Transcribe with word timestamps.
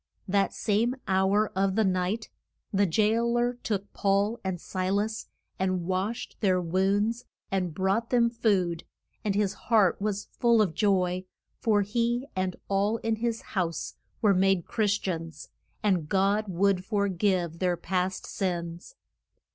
That 0.27 0.51
same 0.51 0.95
hour 1.07 1.51
of 1.55 1.75
the 1.75 1.83
night 1.83 2.29
the 2.73 2.87
jail 2.87 3.37
er 3.37 3.59
took 3.61 3.93
Paul 3.93 4.39
and 4.43 4.59
Si 4.59 4.89
las 4.89 5.27
and 5.59 5.85
washed 5.85 6.37
their 6.39 6.59
wounds, 6.59 7.25
and 7.51 7.71
brought 7.71 8.09
them 8.09 8.27
food, 8.31 8.83
and 9.23 9.35
his 9.35 9.53
heart 9.69 10.01
was 10.01 10.25
full 10.39 10.59
of 10.59 10.73
joy, 10.73 11.25
for 11.59 11.83
he 11.83 12.25
and 12.35 12.55
all 12.67 12.97
in 13.03 13.17
his 13.17 13.41
house 13.53 13.93
were 14.23 14.33
made 14.33 14.65
Chris 14.65 14.97
tians, 14.97 15.49
and 15.83 16.09
God 16.09 16.45
would 16.47 16.83
for 16.83 17.07
give 17.07 17.59
their 17.59 17.77
past 17.77 18.25
sins. 18.25 18.95